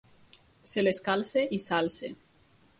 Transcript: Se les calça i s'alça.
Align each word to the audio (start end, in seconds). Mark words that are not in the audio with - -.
Se 0.71 0.85
les 0.87 1.01
calça 1.09 1.45
i 1.59 1.63
s'alça. 1.69 2.13